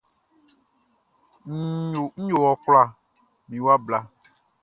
[2.17, 2.83] Nʼyo wɔ kula
[3.47, 3.99] mi wa bla.